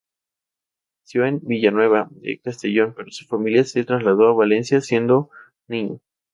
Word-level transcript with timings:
Nació 1.03 1.27
en 1.27 1.41
Villanueva 1.43 2.07
de 2.09 2.41
Castellón, 2.43 2.95
pero 2.95 3.11
su 3.11 3.27
familia 3.27 3.63
se 3.65 3.83
trasladó 3.83 4.29
a 4.29 4.33
Valencia 4.33 4.81
siendo 4.81 5.29
niño. 5.67 5.99